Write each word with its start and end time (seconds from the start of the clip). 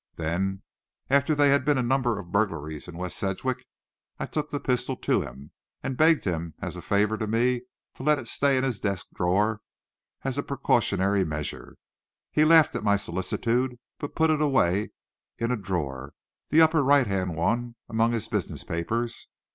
Then, 0.15 0.63
after 1.11 1.35
there 1.35 1.51
had 1.51 1.63
been 1.63 1.77
a 1.77 1.83
number 1.83 2.17
of 2.17 2.31
burglaries 2.31 2.87
in 2.87 2.97
West 2.97 3.17
Sedgwick, 3.19 3.67
I 4.17 4.25
took 4.25 4.49
this 4.49 4.61
pistol 4.65 4.95
to 4.97 5.21
him, 5.21 5.51
and 5.83 5.95
begged 5.95 6.25
him 6.25 6.55
as 6.59 6.75
a 6.75 6.81
favor 6.81 7.19
to 7.19 7.27
me 7.27 7.61
to 7.93 8.01
let 8.01 8.17
it 8.17 8.27
stay 8.27 8.57
in 8.57 8.63
his 8.63 8.79
desk 8.79 9.05
drawer 9.13 9.61
as 10.23 10.39
a 10.39 10.41
precautionary 10.41 11.23
measure. 11.23 11.75
He 12.31 12.43
laughed 12.45 12.75
at 12.75 12.83
my 12.83 12.95
solicitude, 12.97 13.77
but 13.99 14.15
put 14.15 14.31
it 14.31 14.41
away 14.41 14.89
in 15.37 15.51
a 15.51 15.55
drawer, 15.55 16.15
the 16.49 16.61
upper 16.61 16.83
right 16.83 17.05
hand 17.05 17.35
one, 17.35 17.75
among 17.87 18.11
his 18.13 18.27
business 18.27 18.63
papers. 18.63 19.27